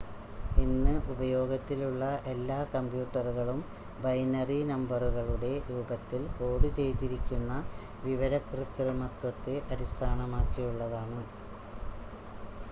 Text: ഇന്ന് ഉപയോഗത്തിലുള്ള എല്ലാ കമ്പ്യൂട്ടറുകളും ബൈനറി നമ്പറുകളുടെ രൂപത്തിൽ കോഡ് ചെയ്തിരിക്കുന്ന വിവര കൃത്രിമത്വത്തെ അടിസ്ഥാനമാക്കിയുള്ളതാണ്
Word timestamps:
ഇന്ന് 0.57 0.93
ഉപയോഗത്തിലുള്ള 1.11 2.03
എല്ലാ 2.31 2.57
കമ്പ്യൂട്ടറുകളും 2.71 3.59
ബൈനറി 3.99 4.57
നമ്പറുകളുടെ 4.71 5.53
രൂപത്തിൽ 5.69 6.23
കോഡ് 6.39 6.71
ചെയ്തിരിക്കുന്ന 6.79 7.59
വിവര 8.07 8.33
കൃത്രിമത്വത്തെ 8.49 9.55
അടിസ്ഥാനമാക്കിയുള്ളതാണ് 9.71 11.23